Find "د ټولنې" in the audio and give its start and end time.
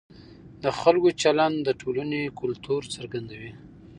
1.63-2.21